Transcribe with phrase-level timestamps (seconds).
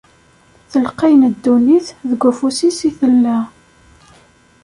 [0.71, 3.37] Telqay n ddunit, deg ufus-is i tella.